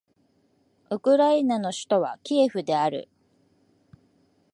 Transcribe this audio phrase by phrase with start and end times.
[0.89, 3.07] ウクライナの首都はキエフである